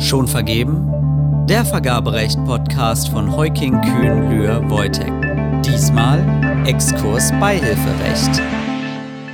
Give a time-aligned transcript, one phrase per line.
[0.00, 1.46] Schon vergeben?
[1.46, 5.12] Der Vergaberecht-Podcast von Heuking Kühn Lühr Wojtek.
[5.62, 8.42] Diesmal Exkurs Beihilferecht.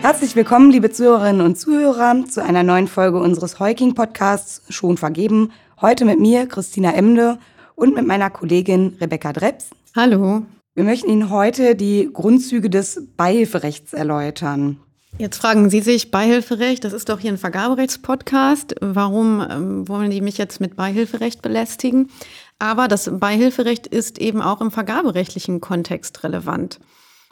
[0.02, 5.52] Herzlich willkommen, liebe Zuhörerinnen und Zuhörer, zu einer neuen Folge unseres Heuking-Podcasts Schon vergeben.
[5.80, 7.38] Heute mit mir, Christina Emde,
[7.76, 9.70] und mit meiner Kollegin Rebecca Dreps.
[9.94, 10.42] Hallo.
[10.74, 14.80] Wir möchten Ihnen heute die Grundzüge des Beihilferechts erläutern.
[15.18, 18.74] Jetzt fragen Sie sich, Beihilferecht, das ist doch hier ein Vergaberechtspodcast.
[18.82, 22.10] Warum ähm, wollen die mich jetzt mit Beihilferecht belästigen?
[22.58, 26.80] Aber das Beihilferecht ist eben auch im vergaberechtlichen Kontext relevant.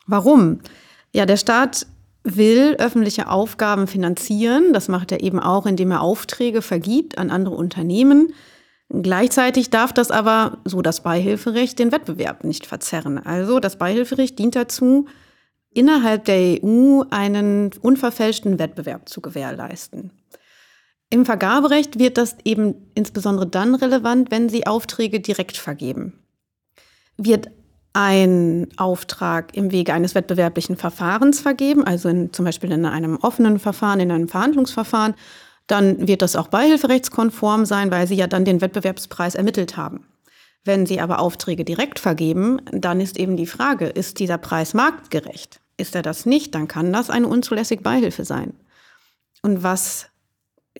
[0.07, 0.61] Warum?
[1.13, 1.87] Ja, der Staat
[2.23, 4.73] will öffentliche Aufgaben finanzieren.
[4.73, 8.33] Das macht er eben auch, indem er Aufträge vergibt an andere Unternehmen.
[8.89, 13.19] Gleichzeitig darf das aber, so das Beihilferecht, den Wettbewerb nicht verzerren.
[13.19, 15.07] Also das Beihilferecht dient dazu,
[15.75, 20.11] innerhalb der EU einen unverfälschten Wettbewerb zu gewährleisten.
[21.11, 26.25] Im Vergaberecht wird das eben insbesondere dann relevant, wenn Sie Aufträge direkt vergeben.
[27.17, 27.51] Wird
[27.93, 33.61] ein Auftrag im Wege eines wettbewerblichen Verfahrens vergeben, also in, zum Beispiel in einem offenen
[33.61, 35.15] Verfahren, in einem Verhandlungsverfahren,
[35.69, 40.07] dann wird das auch beihilferechtskonform sein, weil Sie ja dann den Wettbewerbspreis ermittelt haben.
[40.65, 45.61] Wenn Sie aber Aufträge direkt vergeben, dann ist eben die Frage, ist dieser Preis marktgerecht?
[45.77, 48.55] Ist er das nicht, dann kann das eine unzulässige Beihilfe sein.
[49.43, 50.09] Und was,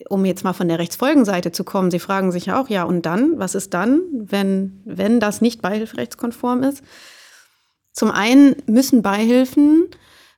[0.09, 3.05] um jetzt mal von der Rechtsfolgenseite zu kommen, Sie fragen sich ja auch, ja, und
[3.05, 6.83] dann, was ist dann, wenn, wenn das nicht beihilferechtskonform ist?
[7.91, 9.87] Zum einen müssen Beihilfen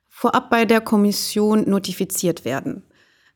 [0.08, 2.82] vorab bei der Kommission notifiziert werden.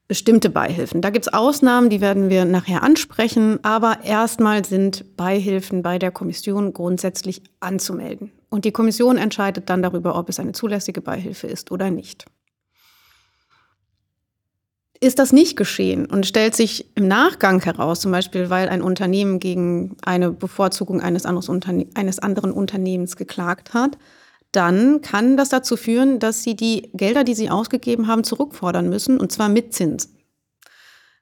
[0.09, 1.01] Bestimmte Beihilfen.
[1.01, 6.11] Da gibt es Ausnahmen, die werden wir nachher ansprechen, aber erstmal sind Beihilfen bei der
[6.11, 8.33] Kommission grundsätzlich anzumelden.
[8.51, 12.27] Und die Kommission entscheidet dann darüber, ob es eine zulässige Beihilfe ist oder nicht.
[15.01, 19.41] Ist das nicht geschehen und stellt sich im Nachgang heraus, zum Beispiel weil ein Unternehmen
[19.41, 23.99] gegen eine Bevorzugung eines, Unterne eines anderen Unternehmens geklagt hat,
[24.53, 29.19] dann kann das dazu führen, dass sie die Gelder, die sie ausgegeben haben, zurückfordern müssen,
[29.19, 30.19] und zwar mit Zinsen.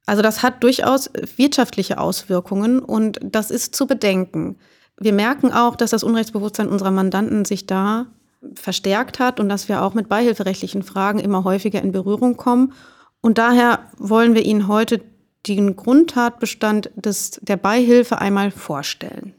[0.06, 4.56] Also das hat durchaus wirtschaftliche Auswirkungen und das ist zu bedenken
[5.00, 8.06] wir merken auch, dass das Unrechtsbewusstsein unserer Mandanten sich da
[8.55, 12.75] verstärkt hat und dass wir auch mit beihilferechtlichen Fragen immer häufiger in Berührung kommen.
[13.22, 15.03] Und daher wollen wir Ihnen heute
[15.47, 19.34] den Grundtatbestand des, der Beihilfe einmal vorstellen.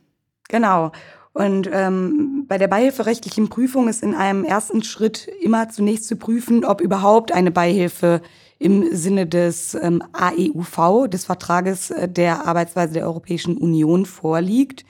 [0.49, 0.91] Genau.
[1.33, 6.65] Und ähm, bei der beihilferechtlichen Prüfung ist in einem ersten Schritt immer zunächst zu prüfen,
[6.65, 8.21] ob überhaupt eine Beihilfe
[8.59, 14.85] im Sinne des ähm, AEUV, des Vertrages äh, der Arbeitsweise der Europäischen Union, vorliegt.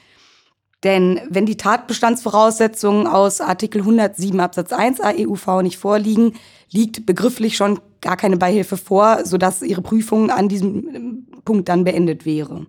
[0.84, 6.34] Denn wenn die Tatbestandsvoraussetzungen aus Artikel 107 Absatz 1 AEUV nicht vorliegen,
[6.72, 11.84] liegt begrifflich schon gar keine Beihilfe vor, sodass ihre Prüfung an diesem ähm, Punkt dann
[11.84, 12.66] beendet wäre.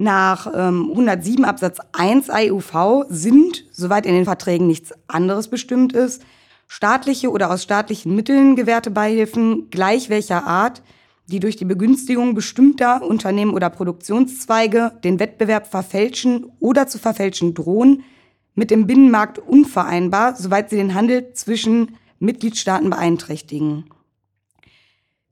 [0.00, 6.22] Nach ähm, 107 Absatz 1 AEUV sind, soweit in den Verträgen nichts anderes bestimmt ist,
[6.68, 10.80] staatliche oder aus staatlichen Mitteln gewährte Beihilfen gleich welcher Art
[11.26, 18.02] die durch die Begünstigung bestimmter Unternehmen oder Produktionszweige den Wettbewerb verfälschen oder zu verfälschen drohen,
[18.54, 23.84] mit dem Binnenmarkt unvereinbar, soweit sie den Handel zwischen Mitgliedstaaten beeinträchtigen.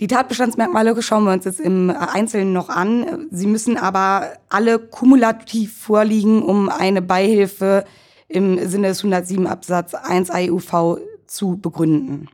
[0.00, 3.26] Die Tatbestandsmerkmale schauen wir uns jetzt im Einzelnen noch an.
[3.32, 7.84] Sie müssen aber alle kumulativ vorliegen, um eine Beihilfe
[8.28, 12.28] im Sinne des 107 Absatz 1 AEUV zu begründen.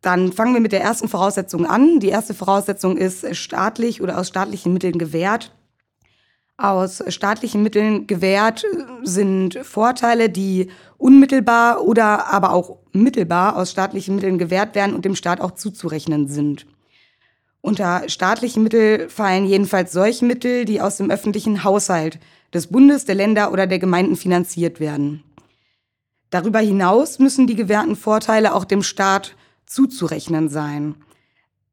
[0.00, 2.00] Dann fangen wir mit der ersten Voraussetzung an.
[2.00, 5.52] Die erste Voraussetzung ist staatlich oder aus staatlichen Mitteln gewährt.
[6.60, 8.66] Aus staatlichen Mitteln gewährt
[9.02, 15.14] sind Vorteile, die unmittelbar oder aber auch mittelbar aus staatlichen Mitteln gewährt werden und dem
[15.14, 16.66] Staat auch zuzurechnen sind.
[17.62, 22.18] Unter staatliche Mittel fallen jedenfalls solche Mittel, die aus dem öffentlichen Haushalt
[22.52, 25.24] des Bundes, der Länder oder der Gemeinden finanziert werden.
[26.28, 29.34] Darüber hinaus müssen die gewährten Vorteile auch dem Staat
[29.64, 30.96] zuzurechnen sein.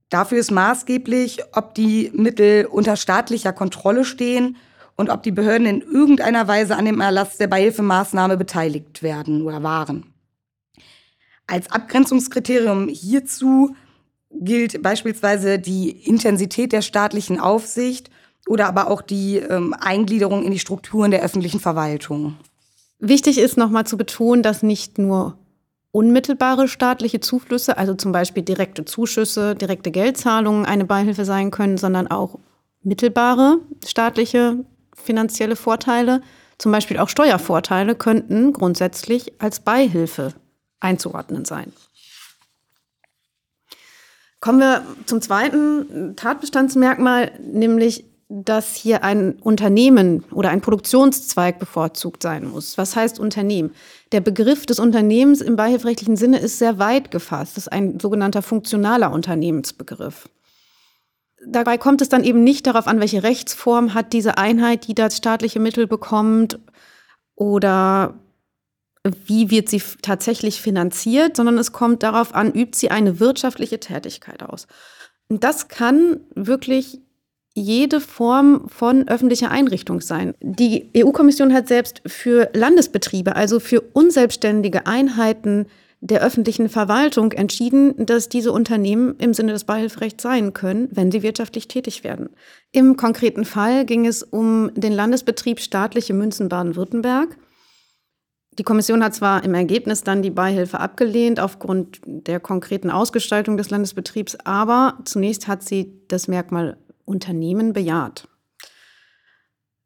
[0.09, 4.55] Dafür ist maßgeblich, ob die Mittel unter staatlicher Kontrolle stehen
[4.97, 9.63] und ob die Behörden in irgendeiner Weise an dem Erlass der Beihilfemaßnahme beteiligt werden oder
[9.63, 10.13] waren.
[11.45, 13.75] Als Abgrenzungskriterium hierzu
[14.31, 18.09] gilt beispielsweise die Intensität der staatlichen Aufsicht
[18.47, 22.35] oder aber auch die ähm, Eingliederung in die Strukturen der öffentlichen Verwaltung.
[22.99, 25.37] Wichtig ist nochmal zu betonen, dass nicht nur
[25.91, 32.07] unmittelbare staatliche Zuflüsse, also zum Beispiel direkte Zuschüsse, direkte Geldzahlungen eine Beihilfe sein können, sondern
[32.07, 32.39] auch
[32.83, 34.65] mittelbare staatliche
[35.01, 36.21] finanzielle Vorteile,
[36.57, 40.33] zum Beispiel auch Steuervorteile, könnten grundsätzlich als Beihilfe
[40.79, 41.71] einzuordnen sein.
[44.39, 52.45] Kommen wir zum zweiten Tatbestandsmerkmal, nämlich dass hier ein Unternehmen oder ein Produktionszweig bevorzugt sein
[52.49, 52.77] muss.
[52.77, 53.73] Was heißt Unternehmen?
[54.11, 57.55] Der Begriff des Unternehmens im beihilferechtlichen Sinne ist sehr weit gefasst.
[57.55, 60.27] Das ist ein sogenannter funktionaler Unternehmensbegriff.
[61.45, 65.17] Dabei kommt es dann eben nicht darauf an, welche Rechtsform hat diese Einheit, die das
[65.17, 66.59] staatliche Mittel bekommt
[67.35, 68.15] oder
[69.25, 74.43] wie wird sie tatsächlich finanziert, sondern es kommt darauf an, übt sie eine wirtschaftliche Tätigkeit
[74.43, 74.67] aus.
[75.29, 76.99] Und das kann wirklich
[77.53, 80.35] jede Form von öffentlicher Einrichtung sein.
[80.41, 85.65] Die EU-Kommission hat selbst für Landesbetriebe, also für unselbstständige Einheiten
[85.99, 91.23] der öffentlichen Verwaltung entschieden, dass diese Unternehmen im Sinne des Beihilferechts sein können, wenn sie
[91.23, 92.29] wirtschaftlich tätig werden.
[92.71, 97.37] Im konkreten Fall ging es um den Landesbetrieb staatliche Münzen Baden-Württemberg.
[98.59, 103.69] Die Kommission hat zwar im Ergebnis dann die Beihilfe abgelehnt aufgrund der konkreten Ausgestaltung des
[103.69, 108.27] Landesbetriebs, aber zunächst hat sie das Merkmal Unternehmen bejaht.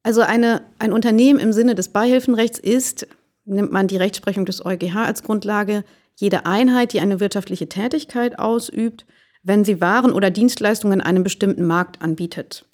[0.03, 3.07] Also eine, ein Unternehmen im Sinne des Beihilfenrechts ist,
[3.45, 5.83] nimmt man die Rechtsprechung des EuGH als Grundlage,
[6.21, 9.05] jede Einheit, die eine wirtschaftliche Tätigkeit ausübt,
[9.43, 12.65] wenn sie Waren oder Dienstleistungen in einem bestimmten Markt anbietet.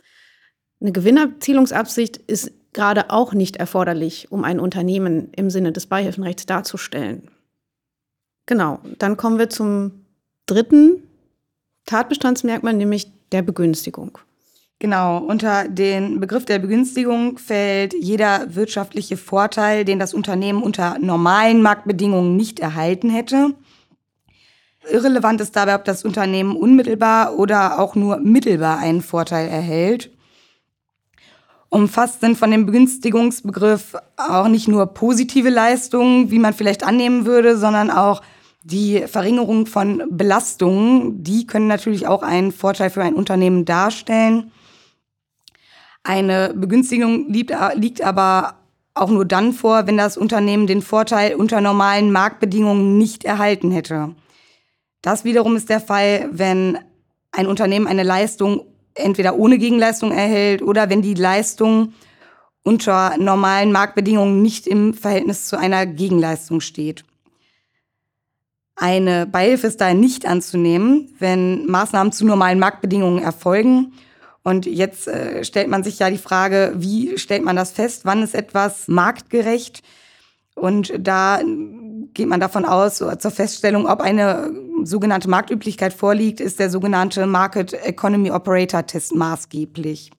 [0.79, 7.31] Eine Gewinnerzielungsabsicht ist gerade auch nicht erforderlich, um ein Unternehmen im Sinne des Beihilfenrechts darzustellen.
[8.45, 10.05] Genau, dann kommen wir zum
[10.45, 11.03] dritten
[11.85, 14.19] Tatbestandsmerkmal, nämlich der Begünstigung.
[14.79, 21.63] Genau, unter den Begriff der Begünstigung fällt jeder wirtschaftliche Vorteil, den das Unternehmen unter normalen
[21.63, 23.55] Marktbedingungen nicht erhalten hätte.
[24.91, 30.11] Irrelevant ist dabei, ob das Unternehmen unmittelbar oder auch nur mittelbar einen Vorteil erhält.
[31.69, 37.57] Umfasst sind von dem Begünstigungsbegriff auch nicht nur positive Leistungen, wie man vielleicht annehmen würde,
[37.57, 38.21] sondern auch
[38.63, 41.23] die Verringerung von Belastungen.
[41.23, 44.51] Die können natürlich auch einen Vorteil für ein Unternehmen darstellen.
[46.07, 48.55] Eine Begünstigung liegt, liegt aber
[48.93, 54.15] auch nur dann vor, wenn das Unternehmen den Vorteil unter normalen Marktbedingungen nicht erhalten hätte.
[55.01, 56.77] Das wiederum ist der Fall, wenn
[57.33, 58.61] ein Unternehmen eine Leistung
[58.93, 61.91] entweder ohne Gegenleistung erhält oder wenn die Leistung
[62.63, 67.03] unter normalen Marktbedingungen nicht im Verhältnis zu einer Gegenleistung steht.
[68.77, 73.91] Eine Beihilfe ist daher nicht anzunehmen, wenn Maßnahmen zu normalen Marktbedingungen erfolgen
[74.47, 78.05] und jetzt äh, stellt man sich ja die Frage, wie stellt man das fest?
[78.05, 79.83] Wann ist etwas marktgerecht?
[80.55, 81.41] Und da
[82.13, 84.49] geht man davon aus, zur Feststellung, ob eine
[84.83, 90.11] sogenannte Marktüblichkeit vorliegt, ist der sogenannte Market Economy Operator Test maßgeblich.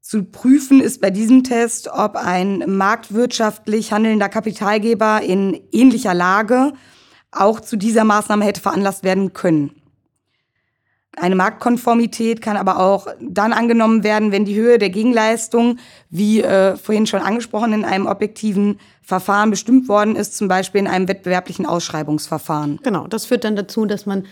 [0.00, 6.74] Zu prüfen ist bei diesem Test, ob ein marktwirtschaftlich handelnder Kapitalgeber in ähnlicher Lage
[7.32, 9.79] auch zu dieser Maßnahme hätte veranlasst werden können.
[11.20, 15.78] Eine Marktkonformität kann aber auch dann angenommen werden, wenn die Höhe der Gegenleistung,
[16.08, 20.86] wie äh, vorhin schon angesprochen, in einem objektiven Verfahren bestimmt worden ist, zum Beispiel in
[20.86, 22.80] einem wettbewerblichen Ausschreibungsverfahren.
[22.82, 24.24] Genau, das führt dann dazu, dass man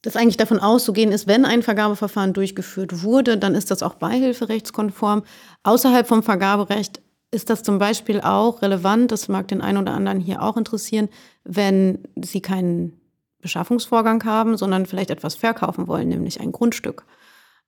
[0.00, 5.22] dass eigentlich davon auszugehen ist, wenn ein Vergabeverfahren durchgeführt wurde, dann ist das auch beihilferechtskonform.
[5.62, 7.00] Außerhalb vom Vergaberecht
[7.30, 11.08] ist das zum Beispiel auch relevant, das mag den einen oder anderen hier auch interessieren,
[11.44, 13.00] wenn Sie keinen
[13.44, 17.04] Beschaffungsvorgang haben, sondern vielleicht etwas verkaufen wollen, nämlich ein Grundstück.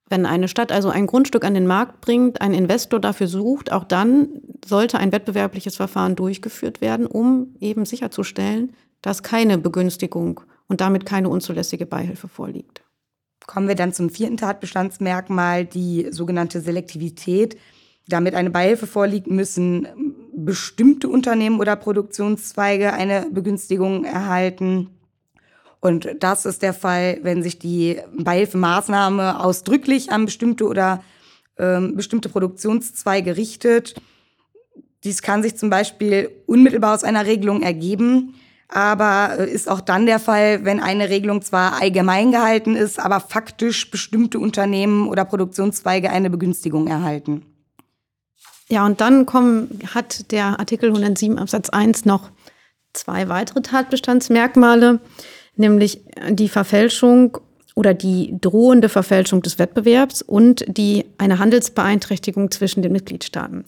[0.09, 3.83] Wenn eine Stadt also ein Grundstück an den Markt bringt, ein Investor dafür sucht, auch
[3.83, 11.05] dann sollte ein wettbewerbliches Verfahren durchgeführt werden, um eben sicherzustellen, dass keine Begünstigung und damit
[11.05, 12.83] keine unzulässige Beihilfe vorliegt.
[13.45, 17.55] Kommen wir dann zum vierten Tatbestandsmerkmal, die sogenannte Selektivität.
[18.07, 19.87] Damit eine Beihilfe vorliegt, müssen
[20.33, 24.96] bestimmte Unternehmen oder Produktionszweige eine Begünstigung erhalten.
[25.79, 31.03] Und das ist der Fall, wenn sich die Beihilfemaßnahme ausdrücklich an bestimmte oder
[31.57, 33.95] ähm, bestimmte Produktionszweige richtet.
[35.03, 38.35] Dies kann sich zum Beispiel unmittelbar aus einer Regelung ergeben,
[38.67, 43.19] aber äh, ist auch dann der Fall, wenn eine Regelung zwar allgemein gehalten ist, aber
[43.19, 47.45] faktisch bestimmte Unternehmen oder Produktionszweige eine Begünstigung erhalten.
[48.69, 52.31] Ja, und dann kommen, hat der Artikel 107 Absatz 1 noch
[52.93, 54.99] zwei weitere Tatbestandsmerkmale
[55.59, 57.37] nämlich die Verfälschung
[57.75, 63.65] oder die drohende Verfälschung des Wettbewerbs und die eine Handelsbeeinträchtigung zwischen den Mitgliedstaaten.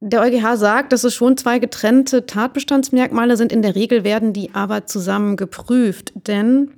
[0.00, 3.52] Der EuGH sagt, dass es schon zwei getrennte Tatbestandsmerkmale sind.
[3.52, 6.70] In der Regel werden die aber zusammen geprüft, denn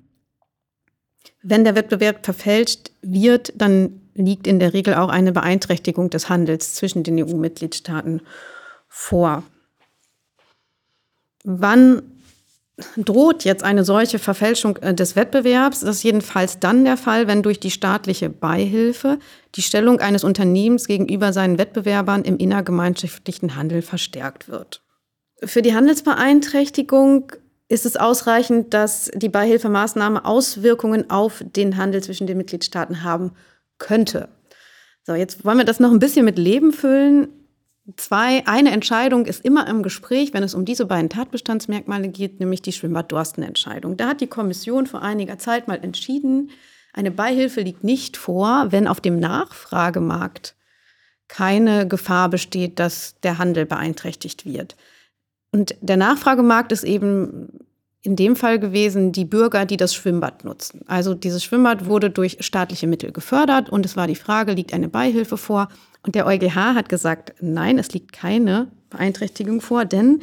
[1.40, 6.74] wenn der Wettbewerb verfälscht wird, dann liegt in der Regel auch eine Beeinträchtigung des Handels
[6.74, 8.22] zwischen den EU-Mitgliedstaaten
[8.88, 9.44] vor.
[11.44, 12.02] Wann
[12.96, 15.80] droht jetzt eine solche Verfälschung äh, des Wettbewerbs.
[15.80, 19.18] Das ist jedenfalls dann der Fall, wenn durch die staatliche Beihilfe
[19.54, 24.82] die Stellung eines Unternehmens gegenüber seinen Wettbewerbern im innergemeinschaftlichen Handel verstärkt wird.
[25.44, 27.32] Für die Handelsbeeinträchtigung
[27.68, 33.32] ist es ausreichend, dass die Beihilfemaßnahme Auswirkungen auf den Handel zwischen den Mitgliedstaaten haben
[33.78, 34.28] könnte.
[35.04, 37.28] So, jetzt wollen wir das noch ein bisschen mit Leben füllen.
[37.96, 42.62] Zwei, eine Entscheidung ist immer im Gespräch, wenn es um diese beiden Tatbestandsmerkmale geht, nämlich
[42.62, 43.96] die Schwimmbad-Dorsten-Entscheidung.
[43.96, 46.50] Da hat die Kommission vor einiger Zeit mal entschieden,
[46.92, 50.54] eine Beihilfe liegt nicht vor, wenn auf dem Nachfragemarkt
[51.26, 54.76] keine Gefahr besteht, dass der Handel beeinträchtigt wird.
[55.52, 57.60] Und der Nachfragemarkt ist eben
[58.02, 60.80] in dem Fall gewesen die Bürger, die das Schwimmbad nutzen.
[60.86, 64.88] Also dieses Schwimmbad wurde durch staatliche Mittel gefördert und es war die Frage, liegt eine
[64.88, 65.68] Beihilfe vor?
[66.04, 70.20] Und der EuGH hat gesagt, nein, es liegt keine Beeinträchtigung vor, denn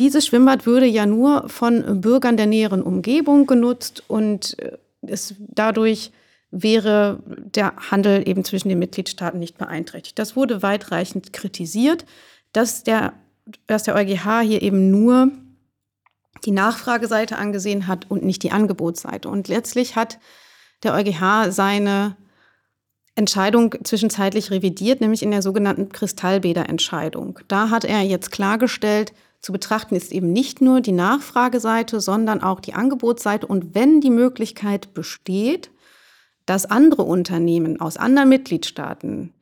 [0.00, 6.10] dieses Schwimmbad würde ja nur von Bürgern der näheren Umgebung genutzt und äh, es dadurch
[6.50, 10.18] wäre der Handel eben zwischen den Mitgliedstaaten nicht beeinträchtigt.
[10.18, 12.04] Das wurde weitreichend kritisiert,
[12.52, 13.12] dass der,
[13.68, 15.30] dass der EuGH hier eben nur
[16.44, 19.28] die Nachfrageseite angesehen hat und nicht die Angebotsseite.
[19.28, 20.18] Und letztlich hat
[20.82, 22.16] der EuGH seine
[23.14, 27.40] Entscheidung zwischenzeitlich revidiert, nämlich in der sogenannten Kristallbäderentscheidung.
[27.48, 32.60] Da hat er jetzt klargestellt, zu betrachten ist eben nicht nur die Nachfrageseite, sondern auch
[32.60, 33.46] die Angebotsseite.
[33.46, 35.70] Und wenn die Möglichkeit besteht,
[36.44, 39.32] dass andere Unternehmen aus anderen Mitgliedstaaten,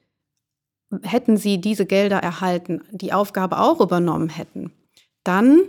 [1.03, 4.73] hätten sie diese Gelder erhalten, die Aufgabe auch übernommen hätten,
[5.25, 5.63] dann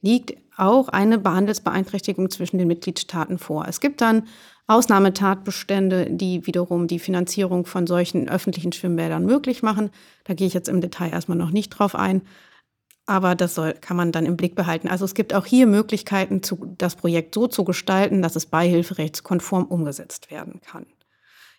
[0.00, 3.66] liegt auch eine Handelsbeeinträchtigung zwischen den Mitgliedstaaten vor.
[3.68, 4.24] Es gibt dann
[4.66, 9.90] Ausnahmetatbestände, die wiederum die Finanzierung von solchen öffentlichen Schwimmbädern möglich machen.
[10.24, 12.22] Da gehe ich jetzt im Detail erstmal noch nicht drauf ein.
[13.06, 14.86] Aber das soll, kann man dann im Blick behalten.
[14.86, 19.64] Also es gibt auch hier Möglichkeiten, zu, das Projekt so zu gestalten, dass es beihilferechtskonform
[19.64, 20.86] umgesetzt werden kann.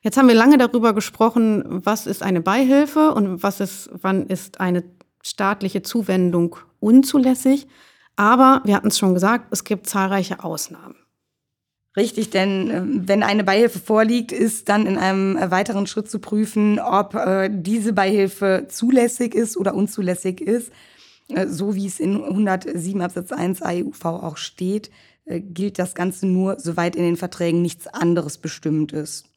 [0.01, 4.61] Jetzt haben wir lange darüber gesprochen, was ist eine Beihilfe und was ist, wann ist
[4.61, 4.83] eine
[5.21, 7.67] staatliche Zuwendung unzulässig.
[8.15, 10.95] Aber wir hatten es schon gesagt, es gibt zahlreiche Ausnahmen.
[11.97, 16.19] Richtig, denn äh, wenn eine Beihilfe vorliegt, ist dann in einem äh, weiteren Schritt zu
[16.19, 20.71] prüfen, ob äh, diese Beihilfe zulässig ist oder unzulässig ist.
[21.47, 24.91] So wie es in 107 Absatz 1 AEUV auch steht,
[25.25, 29.29] gilt das Ganze nur, soweit in den Verträgen nichts anderes bestimmt ist.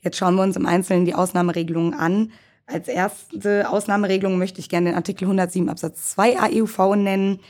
[0.00, 2.32] Jetzt schauen wir uns im Einzelnen die Ausnahmeregelungen an.
[2.66, 7.40] Als erste Ausnahmeregelung möchte ich gerne den Artikel 107 Absatz 2 AEUV nennen.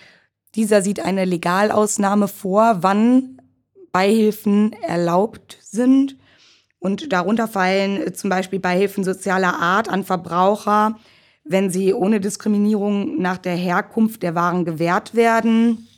[0.54, 3.40] Dieser sieht eine Legalausnahme vor, wann
[3.92, 6.16] Beihilfen erlaubt sind.
[6.80, 10.98] Und darunter fallen äh, zum Beispiel Beihilfen sozialer Art an Verbraucher,
[11.44, 15.88] wenn sie ohne Diskriminierung nach der Herkunft der Waren gewährt werden.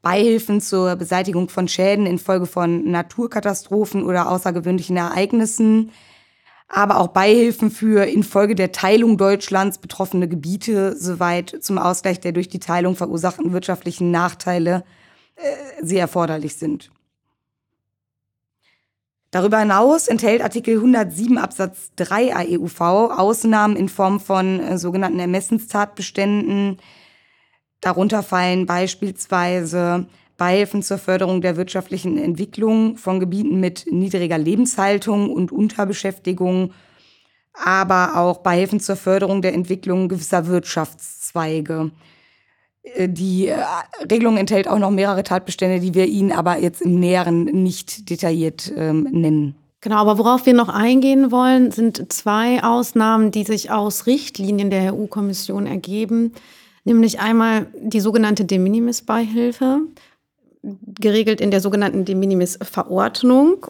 [0.00, 5.92] Beihilfen zur Beseitigung von Schäden infolge von Naturkatastrophen oder außergewöhnlichen Ereignissen,
[6.74, 12.48] aber auch Beihilfen für infolge der Teilung Deutschlands betroffene Gebiete, soweit zum Ausgleich der durch
[12.48, 14.82] die Teilung verursachten wirtschaftlichen Nachteile
[15.36, 15.42] äh,
[15.82, 16.90] sie erforderlich sind.
[19.30, 26.78] Darüber hinaus enthält Artikel 107 Absatz 3 AEUV Ausnahmen in Form von äh, sogenannten Ermessenstatbeständen.
[27.82, 30.06] Darunter fallen beispielsweise
[30.42, 36.72] Beihilfen zur Förderung der wirtschaftlichen Entwicklung von Gebieten mit niedriger Lebenshaltung und Unterbeschäftigung,
[37.54, 41.92] aber auch Beihilfen zur Förderung der Entwicklung gewisser Wirtschaftszweige.
[42.82, 43.62] Äh, die äh,
[44.10, 48.72] Regelung enthält auch noch mehrere Tatbestände, die wir Ihnen aber jetzt im Näheren nicht detailliert
[48.76, 49.54] ähm, nennen.
[49.80, 54.92] Genau, aber worauf wir noch eingehen wollen, sind zwei Ausnahmen, die sich aus Richtlinien der
[54.92, 56.32] EU-Kommission ergeben,
[56.82, 59.82] nämlich einmal die sogenannte De Minimis-Beihilfe,
[60.62, 63.66] geregelt in der sogenannten De Minimis-Verordnung.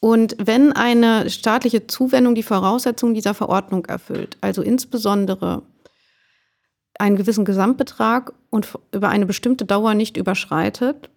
[0.00, 5.62] Und wenn eine staatliche Zuwendung die Voraussetzungen dieser Verordnung erfüllt, also insbesondere
[6.98, 11.10] einen gewissen Gesamtbetrag und über eine bestimmte Dauer nicht überschreitet,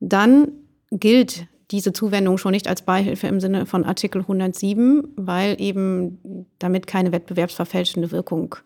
[0.00, 0.52] dann
[0.90, 6.86] gilt diese Zuwendung schon nicht als Beihilfe im Sinne von Artikel 107, weil eben damit
[6.86, 8.56] keine wettbewerbsverfälschende Wirkung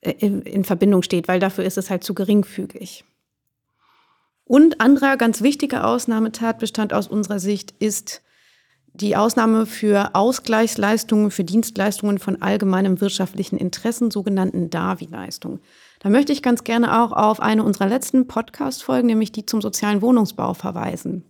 [0.00, 3.04] äh, in Verbindung steht, weil dafür ist es halt zu geringfügig.
[4.44, 8.22] Und anderer ganz wichtiger Ausnahmetatbestand aus unserer Sicht ist
[8.92, 15.60] die Ausnahme für Ausgleichsleistungen für Dienstleistungen von allgemeinem wirtschaftlichen Interessen, sogenannten DAVI-Leistungen.
[15.98, 20.00] Da möchte ich ganz gerne auch auf eine unserer letzten Podcast-Folgen, nämlich die zum sozialen
[20.00, 21.24] Wohnungsbau, verweisen.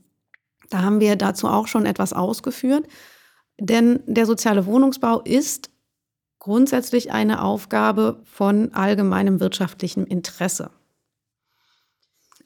[0.68, 2.86] Da haben wir dazu auch schon etwas ausgeführt,
[3.58, 5.70] denn der soziale Wohnungsbau ist
[6.38, 10.70] grundsätzlich eine Aufgabe von allgemeinem wirtschaftlichem Interesse.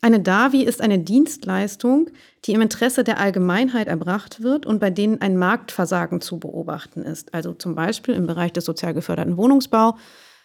[0.01, 2.11] Eine DAVI ist eine Dienstleistung,
[2.45, 7.35] die im Interesse der Allgemeinheit erbracht wird und bei denen ein Marktversagen zu beobachten ist.
[7.35, 9.97] Also zum Beispiel im Bereich des sozial geförderten Wohnungsbau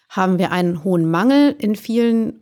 [0.10, 2.40] haben wir einen hohen Mangel in vielen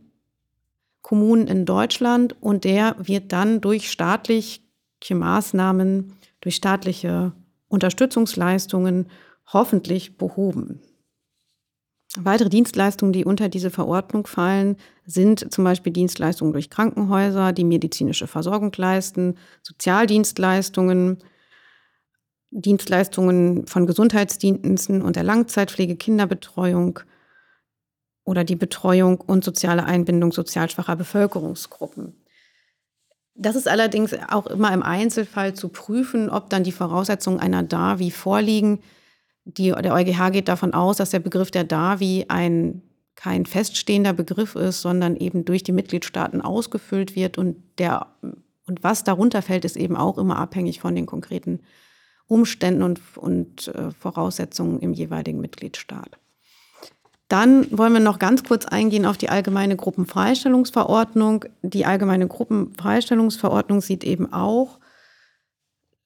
[1.01, 4.61] Kommunen in Deutschland und der wird dann durch staatliche
[5.09, 7.33] Maßnahmen, durch staatliche
[7.67, 9.07] Unterstützungsleistungen
[9.51, 10.81] hoffentlich behoben.
[12.17, 14.75] Weitere Dienstleistungen, die unter diese Verordnung fallen,
[15.05, 21.19] sind zum Beispiel Dienstleistungen durch Krankenhäuser, die medizinische Versorgung leisten, Sozialdienstleistungen,
[22.49, 26.99] Dienstleistungen von Gesundheitsdiensten und der Langzeitpflege, Kinderbetreuung
[28.25, 32.21] oder die Betreuung und soziale Einbindung sozial schwacher Bevölkerungsgruppen.
[33.35, 38.11] Das ist allerdings auch immer im Einzelfall zu prüfen, ob dann die Voraussetzungen einer DAVI
[38.11, 38.79] vorliegen.
[39.45, 42.81] Die, der EuGH geht davon aus, dass der Begriff der DAVI ein
[43.15, 48.07] kein feststehender Begriff ist, sondern eben durch die Mitgliedstaaten ausgefüllt wird und der
[48.71, 51.59] und was darunter fällt, ist eben auch immer abhängig von den konkreten
[52.25, 56.17] Umständen und, und äh, Voraussetzungen im jeweiligen Mitgliedstaat.
[57.27, 61.45] Dann wollen wir noch ganz kurz eingehen auf die allgemeine Gruppenfreistellungsverordnung.
[61.61, 64.79] Die allgemeine Gruppenfreistellungsverordnung sieht eben auch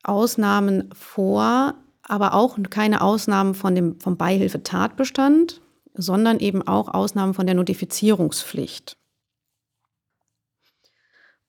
[0.03, 1.75] Ausnahmen vor,
[2.07, 5.61] aber auch keine Ausnahmen von dem, vom Beihilfetatbestand,
[5.93, 8.97] sondern eben auch Ausnahmen von der Notifizierungspflicht.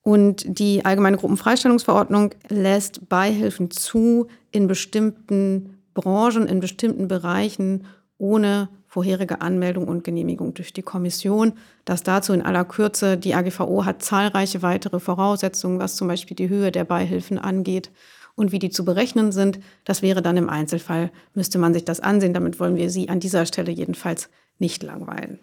[0.03, 7.87] Und die Allgemeine Gruppenfreistellungsverordnung lässt Beihilfen zu in bestimmten Branchen, in bestimmten Bereichen
[8.19, 11.55] ohne vorherige Anmeldung und Genehmigung durch die Kommission.
[11.85, 13.19] Das dazu in aller Kürze.
[13.19, 17.91] Die AGVO hat zahlreiche weitere Voraussetzungen, was zum Beispiel die Höhe der Beihilfen angeht
[18.37, 19.59] und wie die zu berechnen sind.
[19.85, 22.35] Das wäre dann im Einzelfall, müsste man sich das ansehen.
[22.35, 24.29] Damit wollen wir Sie an dieser Stelle jedenfalls
[24.59, 25.41] nicht langweilen.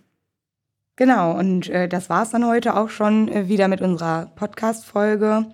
[0.96, 5.48] Genau, und äh, das war es dann heute auch schon äh, wieder mit unserer Podcast-Folge.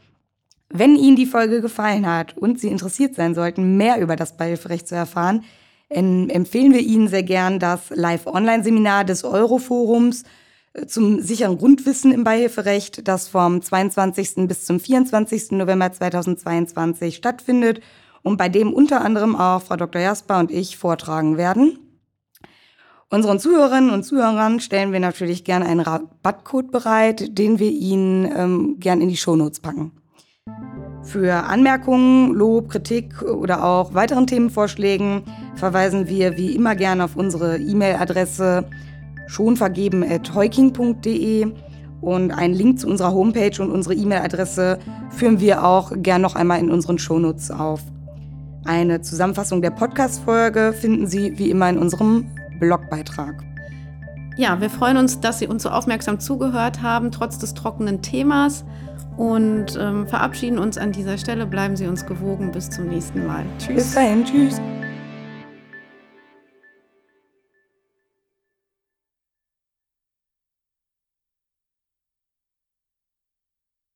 [0.69, 4.87] Wenn Ihnen die Folge gefallen hat und Sie interessiert sein sollten, mehr über das Beihilferecht
[4.87, 5.43] zu erfahren,
[5.89, 10.25] empfehlen wir Ihnen sehr gern das Live-Online-Seminar des Euroforums äh,
[10.87, 14.47] zum sicheren Grundwissen im Beihilferecht, das vom 22.
[14.47, 15.51] bis zum 24.
[15.51, 17.81] November 2022 stattfindet
[18.21, 20.01] und bei dem unter anderem auch Frau Dr.
[20.01, 21.79] Jasper und ich vortragen werden.
[23.11, 28.75] Unseren Zuhörerinnen und Zuhörern stellen wir natürlich gerne einen Rabattcode bereit, den wir Ihnen ähm,
[28.79, 29.93] gern in die Shownotes packen.
[31.01, 35.23] Für Anmerkungen, Lob, Kritik oder auch weiteren Themenvorschlägen
[35.55, 38.65] verweisen wir wie immer gerne auf unsere E-Mail-Adresse
[39.29, 41.47] schonvergeben.heuking.de
[42.01, 44.79] und einen Link zu unserer Homepage und unsere E-Mail-Adresse
[45.11, 47.81] führen wir auch gern noch einmal in unseren Shownotes auf.
[48.65, 52.27] Eine Zusammenfassung der Podcast-Folge finden Sie wie immer in unserem
[52.59, 53.43] Blogbeitrag.
[54.35, 58.65] Ja, wir freuen uns, dass Sie uns so aufmerksam zugehört haben, trotz des trockenen Themas.
[59.17, 61.45] Und ähm, verabschieden uns an dieser Stelle.
[61.45, 62.53] Bleiben Sie uns gewogen.
[62.53, 63.43] Bis zum nächsten Mal.
[63.57, 63.75] Tschüss.
[63.75, 64.23] Bis dahin.
[64.23, 64.61] Tschüss.